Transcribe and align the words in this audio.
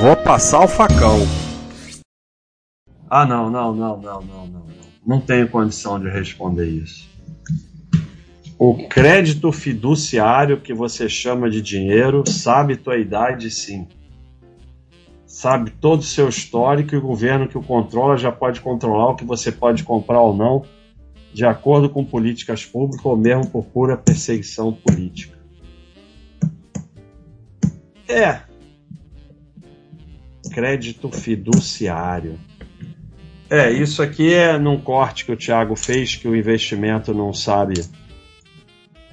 Vou 0.00 0.16
passar 0.16 0.64
o 0.64 0.68
facão. 0.68 1.20
Ah, 3.08 3.24
não, 3.24 3.48
não, 3.48 3.74
não, 3.74 4.00
não, 4.00 4.22
não, 4.22 4.46
não. 4.46 4.64
Não 5.06 5.20
tenho 5.20 5.48
condição 5.48 6.00
de 6.00 6.08
responder 6.08 6.66
isso. 6.66 7.08
O 8.58 8.88
crédito 8.88 9.52
fiduciário 9.52 10.60
que 10.60 10.74
você 10.74 11.08
chama 11.08 11.48
de 11.48 11.62
dinheiro 11.62 12.24
sabe 12.28 12.76
tua 12.76 12.96
idade, 12.96 13.50
sim. 13.50 13.86
Sabe 15.26 15.70
todo 15.70 16.00
o 16.00 16.04
seu 16.04 16.28
histórico 16.28 16.94
e 16.94 16.98
o 16.98 17.02
governo 17.02 17.48
que 17.48 17.58
o 17.58 17.62
controla 17.62 18.16
já 18.16 18.32
pode 18.32 18.60
controlar 18.60 19.10
o 19.10 19.16
que 19.16 19.24
você 19.24 19.52
pode 19.52 19.84
comprar 19.84 20.20
ou 20.20 20.34
não, 20.34 20.64
de 21.32 21.44
acordo 21.44 21.88
com 21.88 22.04
políticas 22.04 22.64
públicas 22.64 23.04
ou 23.04 23.16
mesmo 23.16 23.50
por 23.50 23.64
pura 23.64 23.96
perseguição 23.96 24.72
política. 24.72 25.38
É. 28.08 28.53
Crédito 30.52 31.10
fiduciário. 31.10 32.38
É, 33.48 33.70
isso 33.70 34.02
aqui 34.02 34.32
é 34.32 34.58
num 34.58 34.80
corte 34.80 35.24
que 35.24 35.32
o 35.32 35.36
Thiago 35.36 35.76
fez, 35.76 36.16
que 36.16 36.26
o 36.26 36.34
investimento 36.34 37.12
não 37.14 37.32
sabe 37.32 37.74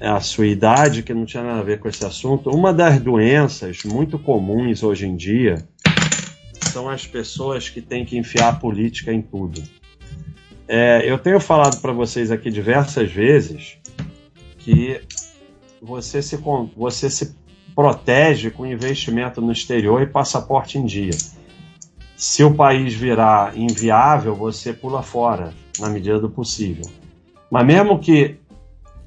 a 0.00 0.20
sua 0.20 0.46
idade, 0.46 1.02
que 1.02 1.14
não 1.14 1.24
tinha 1.24 1.42
nada 1.44 1.60
a 1.60 1.62
ver 1.62 1.78
com 1.78 1.88
esse 1.88 2.04
assunto. 2.04 2.50
Uma 2.50 2.72
das 2.72 3.00
doenças 3.00 3.84
muito 3.84 4.18
comuns 4.18 4.82
hoje 4.82 5.06
em 5.06 5.14
dia 5.14 5.64
são 6.60 6.88
as 6.88 7.06
pessoas 7.06 7.68
que 7.68 7.80
têm 7.80 8.04
que 8.04 8.16
enfiar 8.16 8.48
a 8.48 8.52
política 8.54 9.12
em 9.12 9.22
tudo. 9.22 9.62
É, 10.66 11.02
eu 11.04 11.18
tenho 11.18 11.38
falado 11.38 11.80
para 11.80 11.92
vocês 11.92 12.30
aqui 12.30 12.50
diversas 12.50 13.12
vezes 13.12 13.76
que 14.58 15.00
você 15.80 16.22
se, 16.22 16.36
você 16.76 17.10
se 17.10 17.36
protege 17.74 18.50
com 18.50 18.66
investimento 18.66 19.40
no 19.40 19.52
exterior 19.52 20.02
e 20.02 20.06
passaporte 20.06 20.78
em 20.78 20.84
dia. 20.84 21.12
Se 22.16 22.44
o 22.44 22.54
país 22.54 22.94
virar 22.94 23.56
inviável, 23.56 24.34
você 24.34 24.72
pula 24.72 25.02
fora, 25.02 25.52
na 25.78 25.88
medida 25.88 26.20
do 26.20 26.30
possível. 26.30 26.84
Mas 27.50 27.66
mesmo 27.66 27.98
que 27.98 28.36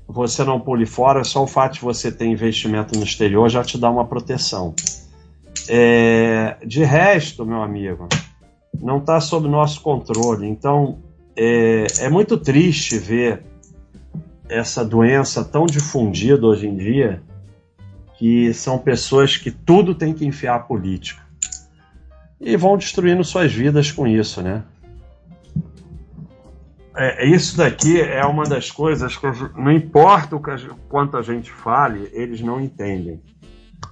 você 0.08 0.44
não 0.44 0.60
pule 0.60 0.86
fora, 0.86 1.24
só 1.24 1.44
o 1.44 1.48
fato 1.48 1.76
de 1.76 1.82
você 1.82 2.12
ter 2.12 2.26
investimento 2.26 2.98
no 2.98 3.04
exterior 3.04 3.50
já 3.50 3.64
te 3.64 3.78
dá 3.78 3.90
uma 3.90 4.06
proteção. 4.06 4.76
É, 5.68 6.58
de 6.66 6.84
resto, 6.84 7.46
meu 7.46 7.64
amigo, 7.64 8.08
não 8.80 8.98
está 8.98 9.20
sob 9.20 9.48
nosso 9.48 9.82
controle. 9.82 10.48
Então, 10.48 11.00
é, 11.36 11.88
é 12.00 12.10
muito 12.10 12.38
triste 12.38 12.98
ver 12.98 13.44
essa 14.48 14.86
doença 14.86 15.44
tão 15.44 15.66
difundida 15.66 16.46
hoje 16.46 16.68
em 16.68 16.76
dia, 16.76 17.24
que 18.18 18.54
são 18.54 18.78
pessoas 18.78 19.38
que 19.38 19.52
tudo 19.52 19.94
tem 19.94 20.14
que 20.14 20.26
enfiar 20.26 20.56
a 20.56 20.60
política. 20.60 21.22
E 22.40 22.56
vão 22.56 22.78
destruindo 22.78 23.24
suas 23.24 23.52
vidas 23.52 23.92
com 23.92 24.08
isso, 24.08 24.42
né? 24.42 24.64
É, 26.98 27.26
isso 27.26 27.58
daqui 27.58 28.00
é 28.00 28.26
uma 28.26 28.46
das 28.46 28.72
coisas 28.72 29.18
que 29.18 29.28
não 29.58 29.72
importa 29.72 30.36
o 30.36 30.42
que, 30.42 30.52
quanto 30.88 31.18
a 31.18 31.22
gente 31.22 31.52
fale, 31.52 32.10
eles 32.14 32.40
não 32.40 32.62
entendem. 32.62 33.22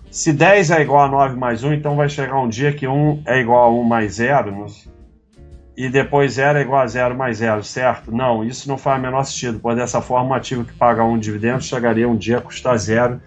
Se 0.10 0.32
10 0.32 0.72
é 0.72 0.82
igual 0.82 1.06
a 1.06 1.10
9 1.10 1.36
mais 1.36 1.64
1, 1.64 1.74
então 1.74 1.96
vai 1.96 2.08
chegar 2.08 2.40
um 2.40 2.48
dia 2.48 2.72
que 2.72 2.88
1 2.88 3.24
é 3.26 3.42
igual 3.42 3.66
a 3.66 3.74
1 3.74 3.84
mais 3.84 4.14
0, 4.14 4.68
e 5.76 5.90
depois 5.90 6.34
0 6.34 6.60
é 6.60 6.62
igual 6.62 6.82
a 6.82 6.88
0 6.88 7.16
mais 7.18 7.38
0, 7.38 7.64
certo? 7.64 8.12
Não, 8.12 8.44
isso 8.44 8.70
não 8.70 8.78
faz 8.78 9.00
o 9.00 9.02
menor 9.02 9.24
sentido, 9.24 9.60
pois 9.60 9.76
dessa 9.76 10.02
forma 10.02 10.30
um 10.30 10.34
ativo 10.34 10.64
que 10.64 10.74
paga 10.74 11.04
um 11.04 11.18
dividendo 11.18 11.62
chegaria 11.62 12.08
um 12.08 12.16
dia 12.16 12.38
a 12.38 12.42
custar 12.42 12.78
zero 12.78 13.20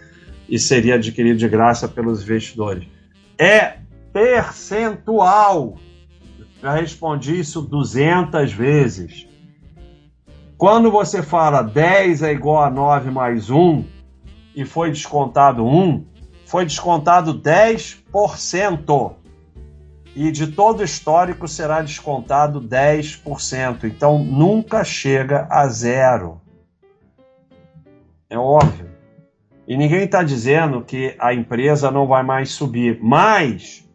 e 0.49 0.59
seria 0.59 0.95
adquirido 0.95 1.39
de 1.39 1.49
graça 1.49 1.89
pelos 1.89 2.23
investidores. 2.23 2.87
É 3.39 3.79
percentual! 4.13 5.77
Já 6.63 6.75
respondi 6.75 7.39
isso 7.39 7.61
200 7.63 8.53
vezes. 8.53 9.27
Quando 10.57 10.91
você 10.91 11.23
fala 11.23 11.63
10 11.63 12.23
é 12.23 12.33
igual 12.33 12.63
a 12.63 12.71
9 12.71 13.11
mais 13.11 13.51
1 13.51 13.85
e 14.55 14.65
foi 14.65 14.91
descontado 14.91 15.65
1, 15.67 16.07
foi 16.47 16.65
descontado 16.65 17.39
10%. 17.39 19.15
E 20.15 20.33
de 20.33 20.47
todo 20.47 20.83
histórico 20.83 21.47
será 21.47 21.83
descontado 21.83 22.59
10%. 22.63 23.85
Então 23.85 24.19
nunca 24.25 24.83
chega 24.83 25.47
a 25.51 25.69
zero. 25.69 26.41
É 28.31 28.39
óbvio. 28.39 28.86
E 29.67 29.77
ninguém 29.77 30.05
está 30.05 30.23
dizendo 30.23 30.83
que 30.83 31.15
a 31.19 31.35
empresa 31.35 31.91
não 31.91 32.07
vai 32.07 32.23
mais 32.23 32.51
subir. 32.51 32.99
Mas, 33.03 33.89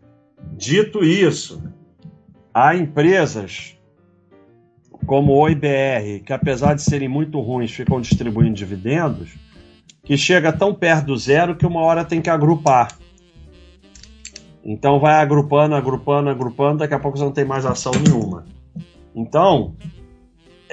dito 0.53 1.03
isso, 1.03 1.63
há 2.53 2.75
empresas 2.75 3.77
como 5.05 5.33
o 5.33 5.49
IBR, 5.49 6.21
que 6.25 6.33
apesar 6.33 6.75
de 6.75 6.81
serem 6.81 7.07
muito 7.07 7.39
ruins, 7.39 7.71
ficam 7.71 7.99
distribuindo 7.99 8.53
dividendos 8.53 9.35
que 10.03 10.17
chega 10.17 10.51
tão 10.51 10.73
perto 10.73 11.07
do 11.07 11.17
zero 11.17 11.55
que 11.55 11.65
uma 11.65 11.81
hora 11.81 12.03
tem 12.03 12.21
que 12.21 12.29
agrupar. 12.29 12.97
Então 14.63 14.99
vai 14.99 15.15
agrupando, 15.15 15.75
agrupando, 15.75 16.29
agrupando, 16.29 16.79
daqui 16.79 16.93
a 16.93 16.99
pouco 16.99 17.17
você 17.17 17.23
não 17.23 17.31
tem 17.31 17.45
mais 17.45 17.65
ação 17.65 17.91
nenhuma. 17.93 18.45
Então, 19.15 19.75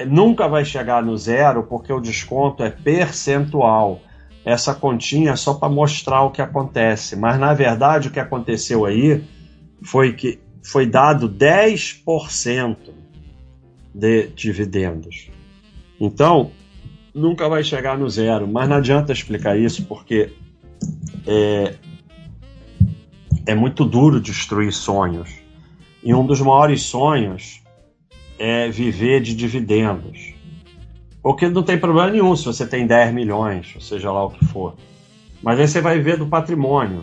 nunca 0.07 0.47
vai 0.47 0.65
chegar 0.65 1.03
no 1.03 1.17
zero 1.17 1.65
porque 1.65 1.93
o 1.93 2.01
desconto 2.01 2.63
é 2.63 2.71
percentual. 2.71 4.01
Essa 4.45 4.75
continha 4.75 5.37
só 5.37 5.55
para 5.55 5.69
mostrar 5.69 6.23
o 6.23 6.31
que 6.31 6.41
acontece. 6.41 7.17
Mas 7.17 7.39
na 7.39 7.53
verdade 7.55 8.09
o 8.09 8.11
que 8.11 8.21
aconteceu 8.21 8.85
aí 8.85 9.23
foi 9.83 10.13
que 10.13 10.39
foi 10.63 10.87
dado 10.87 11.29
10% 11.29 12.77
de 13.95 14.29
dividendos. 14.29 15.31
Então, 16.01 16.53
nunca 17.15 17.49
vai 17.49 17.65
chegar 17.65 17.99
no 17.99 18.09
zero. 18.09 18.47
Mas 18.47 18.69
não 18.69 18.77
adianta 18.77 19.13
explicar 19.13 19.59
isso 19.59 19.85
porque 19.87 20.33
é, 21.27 21.75
é 23.47 23.55
muito 23.55 23.85
duro 23.85 24.21
destruir 24.21 24.73
sonhos. 24.73 25.31
E 26.03 26.15
um 26.15 26.25
dos 26.25 26.41
maiores 26.41 26.83
sonhos 26.83 27.61
é 28.39 28.69
viver 28.69 29.21
de 29.21 29.35
dividendos. 29.35 30.35
Porque 31.29 31.47
não 31.47 31.63
tem 31.63 31.79
problema 31.79 32.11
nenhum 32.11 32.35
se 32.35 32.47
você 32.47 32.67
tem 32.67 32.87
10 32.87 33.13
milhões, 33.13 33.73
ou 33.75 33.83
seja 33.83 34.11
lá 34.11 34.25
o 34.25 34.31
que 34.31 34.47
for. 34.47 34.73
Mas 35.43 35.61
aí 35.61 35.69
você 35.69 35.79
vai 35.79 35.99
viver 35.99 36.17
do 36.17 36.27
patrimônio. 36.27 37.03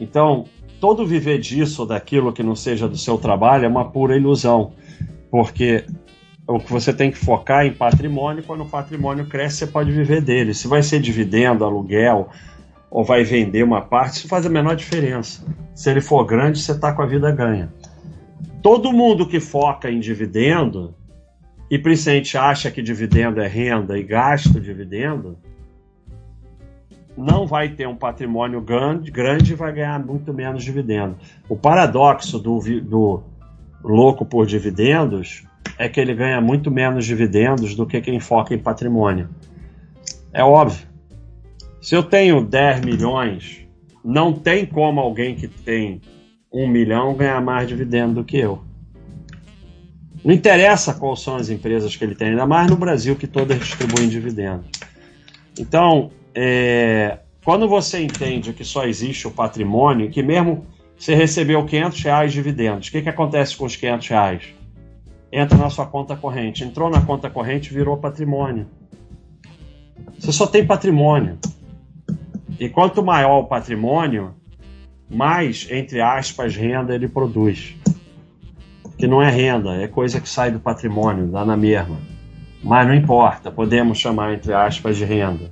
Então, 0.00 0.46
todo 0.80 1.06
viver 1.06 1.38
disso 1.38 1.82
ou 1.82 1.86
daquilo 1.86 2.32
que 2.32 2.42
não 2.42 2.56
seja 2.56 2.88
do 2.88 2.96
seu 2.96 3.18
trabalho 3.18 3.66
é 3.66 3.68
uma 3.68 3.90
pura 3.90 4.16
ilusão. 4.16 4.72
Porque 5.30 5.84
o 6.46 6.58
que 6.58 6.72
você 6.72 6.90
tem 6.90 7.10
que 7.10 7.18
focar 7.18 7.66
em 7.66 7.74
patrimônio, 7.74 8.42
quando 8.44 8.62
o 8.62 8.66
patrimônio 8.66 9.26
cresce, 9.26 9.58
você 9.58 9.66
pode 9.66 9.92
viver 9.92 10.22
dele. 10.22 10.54
Se 10.54 10.66
vai 10.66 10.82
ser 10.82 10.98
dividendo, 10.98 11.62
aluguel, 11.62 12.30
ou 12.90 13.04
vai 13.04 13.24
vender 13.24 13.62
uma 13.62 13.82
parte, 13.82 14.20
isso 14.20 14.28
faz 14.28 14.46
a 14.46 14.48
menor 14.48 14.74
diferença. 14.74 15.44
Se 15.74 15.90
ele 15.90 16.00
for 16.00 16.24
grande, 16.24 16.62
você 16.62 16.72
está 16.72 16.94
com 16.94 17.02
a 17.02 17.06
vida 17.06 17.30
ganha. 17.30 17.70
Todo 18.62 18.90
mundo 18.90 19.28
que 19.28 19.38
foca 19.38 19.90
em 19.90 20.00
dividendo, 20.00 20.94
e 21.70 21.78
principalmente 21.78 22.36
acha 22.36 22.70
que 22.70 22.82
dividendo 22.82 23.40
é 23.40 23.46
renda 23.46 23.96
e 23.96 24.02
gasta 24.02 24.60
dividendo, 24.60 25.38
não 27.16 27.46
vai 27.46 27.68
ter 27.68 27.86
um 27.86 27.94
patrimônio 27.94 28.60
grande, 28.60 29.10
grande 29.10 29.52
e 29.52 29.56
vai 29.56 29.72
ganhar 29.72 30.04
muito 30.04 30.34
menos 30.34 30.64
dividendo. 30.64 31.16
O 31.48 31.56
paradoxo 31.56 32.38
do, 32.38 32.58
do 32.80 33.22
louco 33.84 34.24
por 34.24 34.46
dividendos 34.46 35.44
é 35.78 35.88
que 35.88 36.00
ele 36.00 36.14
ganha 36.14 36.40
muito 36.40 36.70
menos 36.70 37.06
dividendos 37.06 37.76
do 37.76 37.86
que 37.86 38.00
quem 38.00 38.18
foca 38.18 38.52
em 38.54 38.58
patrimônio. 38.58 39.28
É 40.32 40.42
óbvio. 40.42 40.88
Se 41.80 41.94
eu 41.94 42.02
tenho 42.02 42.44
10 42.44 42.80
milhões, 42.80 43.66
não 44.04 44.32
tem 44.32 44.66
como 44.66 45.00
alguém 45.00 45.34
que 45.34 45.48
tem 45.48 46.00
1 46.52 46.66
milhão 46.68 47.14
ganhar 47.14 47.40
mais 47.40 47.68
dividendo 47.68 48.14
do 48.14 48.24
que 48.24 48.38
eu. 48.38 48.62
Não 50.24 50.34
interessa 50.34 50.94
quais 50.94 51.20
são 51.20 51.36
as 51.36 51.48
empresas 51.48 51.96
que 51.96 52.04
ele 52.04 52.14
tem, 52.14 52.30
ainda 52.30 52.46
mais 52.46 52.68
no 52.68 52.76
Brasil 52.76 53.16
que 53.16 53.26
todas 53.26 53.58
distribuem 53.58 54.08
dividendos. 54.08 54.70
Então, 55.58 56.10
é, 56.34 57.18
quando 57.44 57.68
você 57.68 58.02
entende 58.02 58.52
que 58.52 58.64
só 58.64 58.84
existe 58.84 59.26
o 59.26 59.30
patrimônio, 59.30 60.10
que 60.10 60.22
mesmo 60.22 60.66
você 60.96 61.14
recebeu 61.14 61.64
500 61.64 62.02
reais 62.02 62.32
de 62.32 62.38
dividendos, 62.38 62.88
o 62.88 62.90
que, 62.90 63.02
que 63.02 63.08
acontece 63.08 63.56
com 63.56 63.64
os 63.64 63.74
500 63.76 64.08
reais? 64.08 64.60
entra 65.32 65.56
na 65.56 65.70
sua 65.70 65.86
conta 65.86 66.16
corrente. 66.16 66.64
Entrou 66.64 66.90
na 66.90 67.00
conta 67.00 67.30
corrente, 67.30 67.72
virou 67.72 67.96
patrimônio. 67.96 68.66
Você 70.18 70.32
só 70.32 70.46
tem 70.46 70.66
patrimônio. 70.66 71.38
E 72.58 72.68
quanto 72.68 73.02
maior 73.02 73.40
o 73.40 73.44
patrimônio, 73.44 74.34
mais, 75.08 75.66
entre 75.70 76.00
aspas, 76.00 76.54
renda 76.56 76.94
ele 76.94 77.08
produz. 77.08 77.74
Que 79.00 79.06
não 79.06 79.22
é 79.22 79.30
renda, 79.30 79.82
é 79.82 79.88
coisa 79.88 80.20
que 80.20 80.28
sai 80.28 80.50
do 80.50 80.60
patrimônio, 80.60 81.26
dá 81.26 81.44
na 81.44 81.56
mesma. 81.56 81.96
Mas 82.62 82.86
não 82.86 82.94
importa, 82.94 83.50
podemos 83.50 83.96
chamar, 83.98 84.34
entre 84.34 84.52
aspas, 84.52 84.96
de 84.96 85.04
renda. 85.06 85.50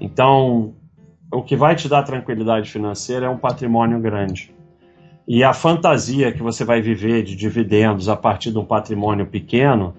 Então, 0.00 0.74
o 1.32 1.42
que 1.42 1.54
vai 1.56 1.76
te 1.76 1.88
dar 1.88 2.02
tranquilidade 2.02 2.68
financeira 2.70 3.26
é 3.26 3.28
um 3.28 3.38
patrimônio 3.38 4.00
grande. 4.00 4.52
e 5.28 5.42
a 5.42 5.52
fantasia 5.52 6.32
que 6.32 6.42
você 6.42 6.64
vai 6.64 6.80
viver 6.80 7.24
de 7.24 7.34
dividendos 7.34 8.08
a 8.08 8.16
partir 8.16 8.52
de 8.52 8.58
um 8.58 8.64
patrimônio 8.64 9.26
pequeno, 9.26 9.94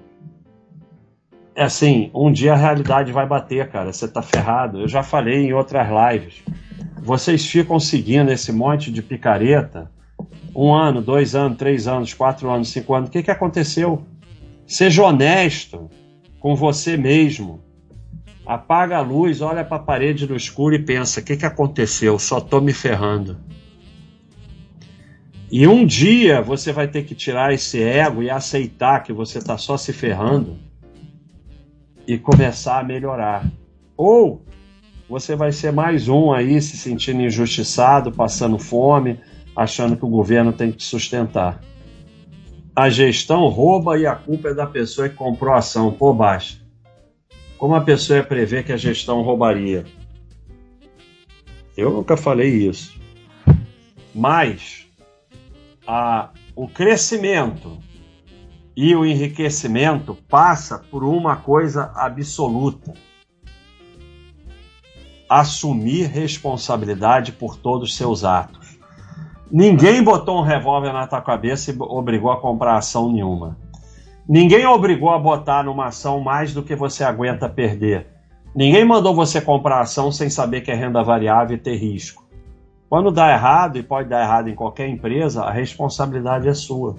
é 1.53 1.63
assim, 1.63 2.09
um 2.13 2.31
dia 2.31 2.53
a 2.53 2.55
realidade 2.55 3.11
vai 3.11 3.25
bater, 3.25 3.67
cara. 3.69 3.91
Você 3.91 4.07
tá 4.07 4.21
ferrado. 4.21 4.81
Eu 4.81 4.87
já 4.87 5.03
falei 5.03 5.47
em 5.47 5.53
outras 5.53 5.87
lives. 5.89 6.43
Vocês 7.01 7.45
ficam 7.45 7.79
seguindo 7.79 8.31
esse 8.31 8.51
monte 8.51 8.91
de 8.91 9.01
picareta 9.01 9.89
um 10.57 10.73
ano, 10.73 11.03
dois 11.03 11.35
anos, 11.35 11.55
três 11.55 11.87
anos, 11.87 12.15
quatro 12.15 12.49
anos, 12.49 12.69
cinco 12.69 12.95
anos. 12.95 13.09
O 13.09 13.11
que, 13.11 13.21
que 13.21 13.29
aconteceu? 13.29 14.03
Seja 14.65 15.03
honesto 15.03 15.87
com 16.39 16.55
você 16.55 16.97
mesmo. 16.97 17.61
Apaga 18.43 18.97
a 18.97 19.01
luz, 19.01 19.39
olha 19.39 19.63
para 19.63 19.77
a 19.77 19.85
parede 19.85 20.27
no 20.27 20.35
escuro 20.35 20.73
e 20.73 20.79
pensa: 20.79 21.19
o 21.19 21.23
que, 21.23 21.37
que 21.37 21.45
aconteceu? 21.45 22.17
Só 22.17 22.41
tô 22.41 22.59
me 22.59 22.73
ferrando. 22.73 23.37
E 25.51 25.67
um 25.67 25.85
dia 25.85 26.41
você 26.41 26.73
vai 26.73 26.87
ter 26.87 27.03
que 27.03 27.13
tirar 27.13 27.53
esse 27.53 27.81
ego 27.81 28.23
e 28.23 28.29
aceitar 28.29 29.03
que 29.03 29.13
você 29.13 29.37
está 29.37 29.57
só 29.57 29.77
se 29.77 29.93
ferrando 29.93 30.57
e 32.07 32.17
começar 32.17 32.79
a 32.79 32.83
melhorar. 32.83 33.45
Ou 33.95 34.43
você 35.07 35.35
vai 35.35 35.51
ser 35.51 35.71
mais 35.71 36.07
um 36.07 36.33
aí 36.33 36.59
se 36.61 36.77
sentindo 36.77 37.21
injustiçado, 37.21 38.11
passando 38.11 38.57
fome, 38.57 39.19
achando 39.57 39.97
que 39.97 40.05
o 40.05 40.09
governo 40.09 40.53
tem 40.53 40.71
que 40.71 40.77
te 40.77 40.83
sustentar. 40.83 41.59
A 42.75 42.91
gestão 42.91 43.47
rouba 43.47 43.97
e 43.97 44.05
a 44.05 44.15
culpa 44.15 44.49
é 44.49 44.53
da 44.53 44.67
pessoa 44.67 45.09
que 45.09 45.15
comprou 45.15 45.51
a 45.51 45.57
ação. 45.57 45.91
Pô, 45.91 46.13
baixa. 46.13 46.61
Como 47.57 47.73
a 47.73 47.81
pessoa 47.81 48.17
ia 48.17 48.23
prever 48.23 48.63
que 48.63 48.71
a 48.71 48.77
gestão 48.77 49.23
roubaria? 49.23 49.83
Eu 51.75 51.91
nunca 51.91 52.15
falei 52.15 52.67
isso. 52.67 53.01
Mas 54.13 54.85
a, 55.87 56.29
o 56.55 56.67
crescimento 56.67 57.79
e 58.75 58.95
o 58.95 59.03
enriquecimento 59.03 60.13
passa 60.29 60.77
por 60.77 61.03
uma 61.03 61.35
coisa 61.35 61.91
absoluta: 61.95 62.93
assumir 65.27 66.05
responsabilidade 66.05 67.31
por 67.31 67.57
todos 67.57 67.89
os 67.89 67.97
seus 67.97 68.23
atos. 68.23 68.66
Ninguém 69.51 70.03
botou 70.03 70.39
um 70.39 70.43
revólver 70.43 70.91
na 70.91 71.07
tua 71.07 71.21
cabeça 71.21 71.71
e 71.71 71.75
obrigou 71.79 72.31
a 72.31 72.39
comprar 72.39 72.77
ação 72.77 73.11
nenhuma. 73.11 73.57
Ninguém 74.27 74.65
obrigou 74.65 75.09
a 75.09 75.17
botar 75.17 75.63
numa 75.63 75.85
ação 75.85 76.19
mais 76.19 76.53
do 76.53 76.61
que 76.61 76.75
você 76.75 77.03
aguenta 77.03 77.47
perder. 77.47 78.07
Ninguém 78.53 78.83
mandou 78.83 79.15
você 79.15 79.39
comprar 79.39 79.79
ação 79.79 80.11
sem 80.11 80.29
saber 80.29 80.61
que 80.61 80.71
é 80.71 80.75
renda 80.75 81.01
variável 81.01 81.55
e 81.55 81.59
ter 81.59 81.77
risco. 81.77 82.27
Quando 82.89 83.11
dá 83.11 83.31
errado, 83.31 83.77
e 83.77 83.83
pode 83.83 84.09
dar 84.09 84.23
errado 84.23 84.49
em 84.49 84.55
qualquer 84.55 84.89
empresa, 84.89 85.43
a 85.43 85.51
responsabilidade 85.51 86.47
é 86.47 86.53
sua. 86.53 86.95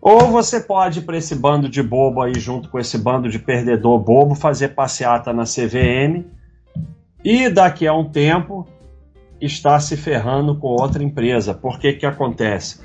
Ou 0.00 0.28
você 0.28 0.60
pode 0.60 1.02
para 1.02 1.16
esse 1.16 1.34
bando 1.34 1.68
de 1.68 1.82
bobo 1.82 2.22
aí, 2.22 2.34
junto 2.34 2.68
com 2.68 2.78
esse 2.78 2.96
bando 2.96 3.28
de 3.28 3.38
perdedor 3.38 3.98
bobo, 3.98 4.34
fazer 4.34 4.68
passeata 4.68 5.32
na 5.32 5.44
CVM 5.44 6.24
e 7.24 7.48
daqui 7.50 7.86
a 7.86 7.92
um 7.92 8.08
tempo 8.08 8.66
estar 9.40 9.80
se 9.80 9.96
ferrando 9.96 10.56
com 10.56 10.68
outra 10.68 11.02
empresa. 11.02 11.54
Por 11.54 11.78
que 11.78 11.94
que 11.94 12.06
acontece? 12.06 12.80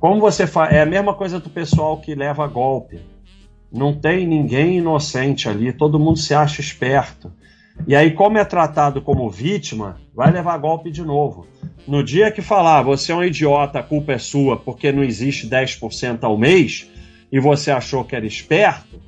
Como 0.00 0.20
você 0.20 0.46
faz. 0.46 0.72
É 0.74 0.82
a 0.82 0.86
mesma 0.86 1.14
coisa 1.14 1.38
do 1.38 1.48
pessoal 1.48 2.00
que 2.00 2.14
leva 2.14 2.46
golpe. 2.46 3.00
Não 3.72 3.94
tem 3.94 4.26
ninguém 4.26 4.78
inocente 4.78 5.48
ali, 5.48 5.72
todo 5.72 5.98
mundo 5.98 6.18
se 6.18 6.34
acha 6.34 6.60
esperto. 6.60 7.32
E 7.86 7.96
aí, 7.96 8.10
como 8.10 8.36
é 8.36 8.44
tratado 8.44 9.00
como 9.00 9.30
vítima, 9.30 9.98
vai 10.14 10.30
levar 10.30 10.58
golpe 10.58 10.90
de 10.90 11.02
novo. 11.02 11.46
No 11.86 12.04
dia 12.04 12.30
que 12.30 12.42
falar, 12.42 12.82
você 12.82 13.12
é 13.12 13.14
um 13.14 13.24
idiota, 13.24 13.78
a 13.78 13.82
culpa 13.82 14.12
é 14.12 14.18
sua, 14.18 14.56
porque 14.56 14.92
não 14.92 15.02
existe 15.02 15.48
10% 15.48 16.22
ao 16.22 16.36
mês, 16.36 16.90
e 17.30 17.40
você 17.40 17.70
achou 17.70 18.04
que 18.04 18.14
era 18.14 18.26
esperto, 18.26 19.00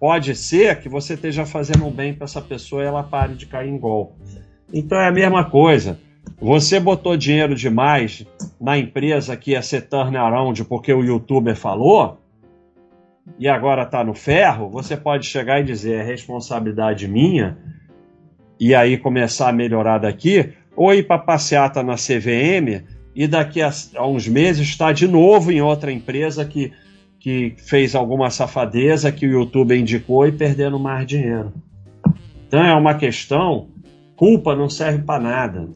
pode 0.00 0.34
ser 0.34 0.80
que 0.80 0.88
você 0.88 1.14
esteja 1.14 1.44
fazendo 1.44 1.86
um 1.86 1.90
bem 1.90 2.14
para 2.14 2.24
essa 2.24 2.40
pessoa 2.40 2.82
e 2.82 2.86
ela 2.86 3.02
pare 3.02 3.34
de 3.34 3.46
cair 3.46 3.68
em 3.68 3.78
golpe. 3.78 4.14
Então 4.72 4.98
é 4.98 5.08
a 5.08 5.12
mesma 5.12 5.44
coisa. 5.44 6.00
Você 6.38 6.78
botou 6.78 7.16
dinheiro 7.16 7.54
demais 7.54 8.26
na 8.60 8.76
empresa 8.76 9.36
que 9.36 9.52
ia 9.52 9.62
ser 9.62 9.82
turnaround 9.82 10.64
porque 10.64 10.92
o 10.92 11.02
youtuber 11.02 11.56
falou, 11.56 12.18
e 13.38 13.48
agora 13.48 13.82
está 13.82 14.04
no 14.04 14.14
ferro, 14.14 14.68
você 14.68 14.96
pode 14.96 15.26
chegar 15.26 15.60
e 15.60 15.64
dizer: 15.64 16.00
é 16.00 16.02
responsabilidade 16.02 17.08
minha 17.08 17.58
e 18.58 18.74
aí 18.74 18.96
começar 18.96 19.48
a 19.48 19.52
melhorar 19.52 19.98
daqui, 19.98 20.52
ou 20.74 20.94
ir 20.94 21.06
para 21.06 21.18
passeata 21.18 21.82
na 21.82 21.94
CVM 21.94 22.84
e 23.14 23.26
daqui 23.26 23.60
a, 23.60 23.70
a 23.96 24.06
uns 24.06 24.26
meses 24.28 24.66
estar 24.66 24.92
de 24.92 25.06
novo 25.06 25.50
em 25.50 25.60
outra 25.60 25.92
empresa 25.92 26.44
que, 26.44 26.72
que 27.18 27.54
fez 27.58 27.94
alguma 27.94 28.30
safadeza 28.30 29.12
que 29.12 29.26
o 29.26 29.30
YouTube 29.30 29.78
indicou 29.78 30.26
e 30.26 30.32
perdendo 30.32 30.78
mais 30.78 31.06
dinheiro. 31.06 31.52
Então 32.46 32.64
é 32.64 32.74
uma 32.74 32.94
questão, 32.94 33.68
culpa 34.16 34.54
não 34.54 34.68
serve 34.68 35.02
para 35.02 35.22
nada. 35.22 35.68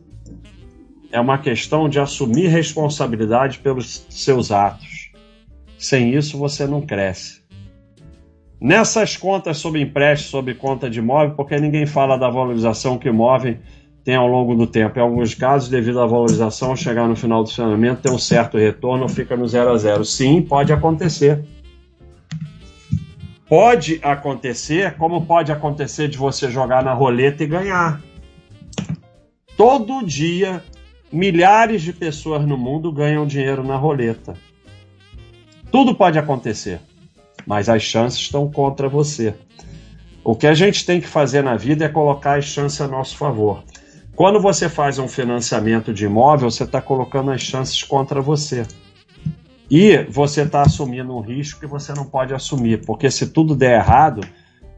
É 1.13 1.21
uma 1.21 1.39
questão 1.39 1.89
de 1.89 1.99
assumir 1.99 2.47
responsabilidade 2.49 3.59
pelos 3.59 4.07
seus 4.09 4.51
atos. 4.51 5.11
Sem 5.79 6.15
isso 6.15 6.39
você 6.39 6.67
não 6.67 6.83
cresce. 6.83 7.41
Nessas 8.61 9.17
contas 9.17 9.57
sobre 9.57 9.81
empréstimo, 9.81 10.31
sobre 10.31 10.55
conta 10.55 10.91
de 10.91 10.99
imóvel, 10.99 11.35
porque 11.35 11.59
ninguém 11.59 11.87
fala 11.87 12.19
da 12.19 12.29
valorização 12.29 12.99
que 12.99 13.09
o 13.09 13.13
imóvel 13.13 13.57
tem 14.05 14.15
ao 14.15 14.27
longo 14.27 14.55
do 14.55 14.67
tempo. 14.67 14.99
Em 14.99 15.03
alguns 15.03 15.35
casos, 15.35 15.69
devido 15.69 16.01
à 16.01 16.07
valorização, 16.07 16.77
chegar 16.77 17.09
no 17.09 17.17
final 17.17 17.43
do 17.43 17.49
funcionamento, 17.49 18.03
tem 18.03 18.13
um 18.13 18.19
certo 18.19 18.59
retorno, 18.59 19.09
fica 19.09 19.37
no 19.37 19.49
zero 19.49 19.71
a 19.71 19.79
zero. 19.79 20.05
Sim, 20.05 20.43
pode 20.43 20.73
acontecer. 20.73 21.43
Pode 23.49 23.99
acontecer, 24.03 24.95
como 24.97 25.27
pode 25.27 25.51
acontecer 25.51 26.09
de 26.09 26.17
você 26.17 26.51
jogar 26.51 26.85
na 26.85 26.93
roleta 26.93 27.43
e 27.43 27.47
ganhar. 27.47 28.01
Todo 29.57 30.07
dia, 30.07 30.63
milhares 31.13 31.83
de 31.83 31.93
pessoas 31.93 32.47
no 32.47 32.57
mundo 32.57 32.93
ganham 32.93 33.27
dinheiro 33.27 33.63
na 33.65 33.77
roleta. 33.77 34.35
Tudo 35.71 35.95
pode 35.95 36.19
acontecer 36.19 36.81
mas 37.47 37.69
as 37.69 37.83
chances 37.83 38.21
estão 38.21 38.51
contra 38.51 38.89
você. 38.89 39.35
O 40.23 40.35
que 40.35 40.47
a 40.47 40.55
gente 40.55 40.85
tem 40.85 41.01
que 41.01 41.07
fazer 41.07 41.43
na 41.43 41.57
vida 41.57 41.85
é 41.85 41.89
colocar 41.89 42.39
as 42.39 42.45
chances 42.45 42.81
a 42.81 42.89
nosso 42.89 43.17
favor. 43.17 43.65
Quando 44.15 44.41
você 44.41 44.69
faz 44.69 44.99
um 44.99 45.09
financiamento 45.09 45.95
de 45.95 46.05
imóvel, 46.05 46.51
você 46.51 46.65
está 46.65 46.81
colocando 46.81 47.31
as 47.31 47.41
chances 47.41 47.83
contra 47.83 48.21
você. 48.21 48.67
E 49.71 50.05
você 50.09 50.43
está 50.43 50.63
assumindo 50.63 51.17
um 51.17 51.21
risco 51.21 51.61
que 51.61 51.67
você 51.67 51.93
não 51.95 52.05
pode 52.05 52.35
assumir, 52.35 52.85
porque 52.85 53.11
se 53.11 53.29
tudo 53.29 53.57
der 53.57 53.79
errado, 53.79 54.21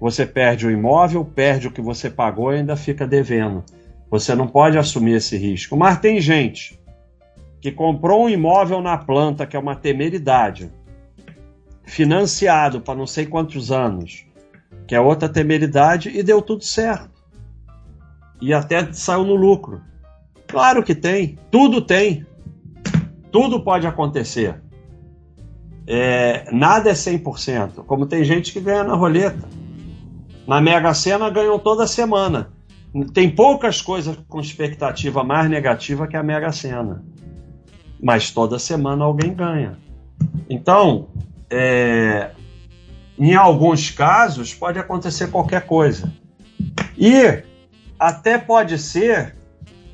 você 0.00 0.26
perde 0.26 0.66
o 0.66 0.70
imóvel, 0.70 1.24
perde 1.24 1.68
o 1.68 1.72
que 1.72 1.80
você 1.80 2.08
pagou 2.08 2.52
e 2.52 2.58
ainda 2.58 2.76
fica 2.76 3.06
devendo. 3.06 3.64
Você 4.12 4.34
não 4.34 4.46
pode 4.46 4.76
assumir 4.76 5.12
esse 5.12 5.38
risco. 5.38 5.74
Mas 5.74 5.98
tem 5.98 6.20
gente 6.20 6.78
que 7.62 7.72
comprou 7.72 8.26
um 8.26 8.28
imóvel 8.28 8.82
na 8.82 8.98
planta, 8.98 9.46
que 9.46 9.56
é 9.56 9.58
uma 9.58 9.74
temeridade 9.74 10.70
financiado 11.84 12.82
para 12.82 12.94
não 12.94 13.06
sei 13.06 13.24
quantos 13.24 13.72
anos, 13.72 14.26
que 14.86 14.94
é 14.94 15.00
outra 15.00 15.30
temeridade, 15.30 16.10
e 16.10 16.22
deu 16.22 16.42
tudo 16.42 16.62
certo. 16.62 17.22
E 18.38 18.52
até 18.52 18.92
saiu 18.92 19.24
no 19.24 19.34
lucro. 19.34 19.80
Claro 20.46 20.82
que 20.82 20.94
tem, 20.94 21.38
tudo 21.50 21.80
tem. 21.80 22.26
Tudo 23.30 23.64
pode 23.64 23.86
acontecer. 23.86 24.60
É, 25.86 26.52
nada 26.52 26.90
é 26.90 26.92
100%. 26.92 27.82
Como 27.86 28.04
tem 28.04 28.22
gente 28.24 28.52
que 28.52 28.60
ganha 28.60 28.84
na 28.84 28.94
roleta. 28.94 29.48
Na 30.46 30.60
Mega 30.60 30.92
Sena 30.92 31.30
ganham 31.30 31.58
toda 31.58 31.86
semana. 31.86 32.52
Tem 33.14 33.30
poucas 33.30 33.80
coisas 33.80 34.16
com 34.28 34.40
expectativa 34.40 35.24
mais 35.24 35.48
negativa 35.48 36.06
que 36.06 36.16
a 36.16 36.22
Mega 36.22 36.52
Sena. 36.52 37.02
Mas 38.02 38.30
toda 38.30 38.58
semana 38.58 39.04
alguém 39.04 39.34
ganha. 39.34 39.78
Então, 40.48 41.08
é, 41.48 42.32
em 43.18 43.34
alguns 43.34 43.90
casos, 43.90 44.52
pode 44.52 44.78
acontecer 44.78 45.30
qualquer 45.30 45.66
coisa. 45.66 46.12
E 46.98 47.42
até 47.98 48.36
pode 48.36 48.78
ser 48.78 49.36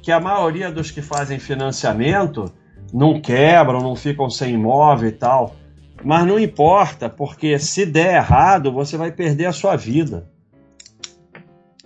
que 0.02 0.10
a 0.10 0.18
maioria 0.18 0.70
dos 0.70 0.90
que 0.90 1.02
fazem 1.02 1.38
financiamento 1.38 2.52
não 2.92 3.20
quebram, 3.20 3.80
não 3.80 3.94
ficam 3.94 4.30
sem 4.30 4.54
imóvel 4.54 5.08
e 5.08 5.12
tal. 5.12 5.54
Mas 6.02 6.26
não 6.26 6.38
importa, 6.38 7.08
porque 7.08 7.58
se 7.58 7.84
der 7.84 8.16
errado, 8.16 8.72
você 8.72 8.96
vai 8.96 9.12
perder 9.12 9.46
a 9.46 9.52
sua 9.52 9.76
vida. 9.76 10.30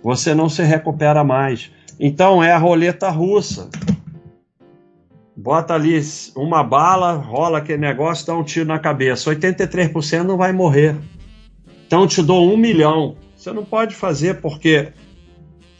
Você 0.03 0.35
não 0.35 0.49
se 0.49 0.61
recupera 0.61 1.23
mais. 1.23 1.71
Então 1.99 2.43
é 2.43 2.51
a 2.51 2.57
roleta 2.57 3.09
russa 3.09 3.69
bota 5.35 5.73
ali 5.73 5.99
uma 6.35 6.63
bala, 6.63 7.13
rola 7.13 7.57
aquele 7.57 7.79
negócio, 7.79 8.25
dá 8.25 8.35
um 8.35 8.43
tiro 8.43 8.67
na 8.67 8.79
cabeça. 8.79 9.29
83% 9.29 10.23
não 10.23 10.37
vai 10.37 10.53
morrer. 10.53 10.95
Então 11.85 12.07
te 12.07 12.21
dou 12.21 12.51
um 12.51 12.57
milhão. 12.57 13.15
Você 13.35 13.51
não 13.51 13.65
pode 13.65 13.95
fazer 13.95 14.39
porque 14.39 14.93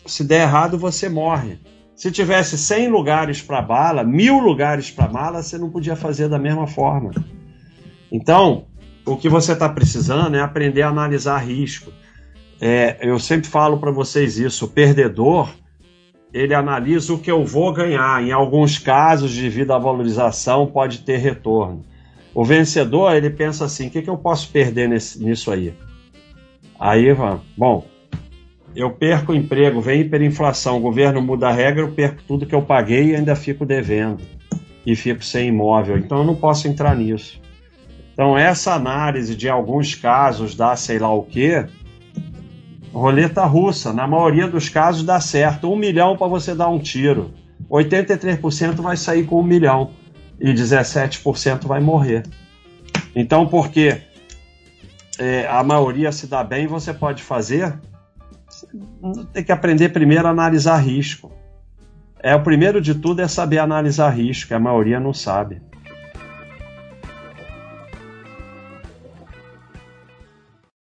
se 0.05 0.23
der 0.23 0.41
errado 0.41 0.77
você 0.77 1.07
morre. 1.07 1.59
Se 1.95 2.11
tivesse 2.11 2.57
100 2.57 2.89
lugares 2.89 3.41
para 3.41 3.61
bala, 3.61 4.03
mil 4.03 4.39
lugares 4.39 4.91
para 4.91 5.07
mala, 5.07 5.41
você 5.41 5.57
não 5.57 5.69
podia 5.69 5.95
fazer 5.95 6.27
da 6.27 6.39
mesma 6.39 6.67
forma. 6.67 7.11
Então, 8.11 8.65
o 9.05 9.15
que 9.15 9.29
você 9.29 9.53
está 9.53 9.69
precisando 9.69 10.35
é 10.35 10.41
aprender 10.41 10.81
a 10.81 10.89
analisar 10.89 11.37
risco. 11.37 11.91
É, 12.65 12.97
eu 13.01 13.19
sempre 13.19 13.49
falo 13.49 13.77
para 13.77 13.91
vocês 13.91 14.37
isso: 14.37 14.63
o 14.63 14.69
perdedor 14.69 15.53
ele 16.33 16.53
analisa 16.53 17.13
o 17.13 17.19
que 17.19 17.29
eu 17.29 17.43
vou 17.43 17.73
ganhar. 17.73 18.23
Em 18.23 18.31
alguns 18.31 18.79
casos, 18.79 19.35
devido 19.35 19.71
à 19.73 19.77
valorização, 19.77 20.65
pode 20.65 20.99
ter 20.99 21.17
retorno. 21.17 21.83
O 22.33 22.45
vencedor 22.45 23.13
ele 23.13 23.29
pensa 23.29 23.65
assim: 23.65 23.87
o 23.87 23.89
que, 23.89 24.01
que 24.01 24.09
eu 24.09 24.15
posso 24.15 24.49
perder 24.49 24.87
nesse, 24.87 25.21
nisso 25.21 25.51
aí? 25.51 25.73
Aí, 26.79 27.07
bom, 27.57 27.85
eu 28.73 28.91
perco 28.91 29.33
o 29.33 29.35
emprego, 29.35 29.81
vem 29.81 29.99
hiperinflação, 29.99 30.77
o 30.77 30.81
governo 30.81 31.21
muda 31.21 31.49
a 31.49 31.51
regra, 31.51 31.81
eu 31.81 31.91
perco 31.91 32.23
tudo 32.25 32.45
que 32.45 32.55
eu 32.55 32.61
paguei 32.61 33.11
e 33.11 33.15
ainda 33.17 33.35
fico 33.35 33.65
devendo. 33.65 34.23
E 34.85 34.95
fico 34.95 35.21
sem 35.21 35.49
imóvel. 35.49 35.97
Então 35.97 36.19
eu 36.19 36.23
não 36.23 36.35
posso 36.35 36.65
entrar 36.69 36.95
nisso. 36.95 37.41
Então, 38.13 38.37
essa 38.37 38.73
análise 38.73 39.35
de 39.35 39.49
alguns 39.49 39.95
casos 39.95 40.55
dá 40.55 40.77
sei 40.77 40.97
lá 40.97 41.13
o 41.13 41.23
quê, 41.23 41.65
roleta 42.93 43.43
russa, 43.45 43.91
na 43.91 44.07
maioria 44.07 44.47
dos 44.47 44.69
casos 44.69 45.03
dá 45.03 45.19
certo. 45.19 45.71
Um 45.71 45.75
milhão 45.75 46.15
para 46.15 46.27
você 46.27 46.53
dar 46.53 46.69
um 46.69 46.79
tiro. 46.79 47.31
83% 47.69 48.75
vai 48.75 48.95
sair 48.95 49.25
com 49.25 49.39
um 49.39 49.43
milhão 49.43 49.91
e 50.39 50.53
17% 50.53 51.65
vai 51.65 51.79
morrer. 51.79 52.23
Então, 53.15 53.47
porque 53.47 54.01
é, 55.17 55.47
a 55.47 55.63
maioria 55.63 56.11
se 56.11 56.27
dá 56.27 56.43
bem, 56.43 56.67
você 56.67 56.93
pode 56.93 57.23
fazer 57.23 57.79
tem 59.31 59.43
que 59.43 59.51
aprender 59.51 59.89
primeiro 59.89 60.27
a 60.27 60.31
analisar 60.31 60.77
risco. 60.77 61.31
É 62.19 62.35
o 62.35 62.43
primeiro 62.43 62.79
de 62.79 62.95
tudo 62.95 63.21
é 63.21 63.27
saber 63.27 63.59
analisar 63.59 64.09
risco, 64.09 64.53
a 64.53 64.59
maioria 64.59 64.99
não 64.99 65.13
sabe. 65.13 65.61